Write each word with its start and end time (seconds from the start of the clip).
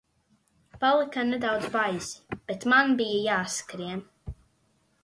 Palika 0.83 1.25
nedaudz 1.27 1.69
baisi, 1.75 2.41
bet 2.49 2.67
man 2.75 2.99
bija 3.03 3.21
jāskrien. 3.29 4.05